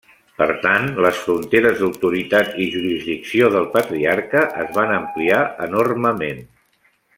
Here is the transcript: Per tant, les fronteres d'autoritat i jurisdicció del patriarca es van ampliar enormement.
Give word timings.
Per 0.37 0.45
tant, 0.61 0.87
les 1.05 1.19
fronteres 1.25 1.75
d'autoritat 1.81 2.57
i 2.65 2.67
jurisdicció 2.77 3.51
del 3.57 3.69
patriarca 3.77 4.43
es 4.65 4.75
van 4.81 4.95
ampliar 4.97 5.43
enormement. 5.69 6.45